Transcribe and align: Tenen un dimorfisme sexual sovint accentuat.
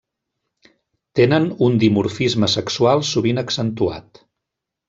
Tenen 1.19 1.45
un 1.67 1.77
dimorfisme 1.85 2.51
sexual 2.57 3.07
sovint 3.13 3.43
accentuat. 3.47 4.25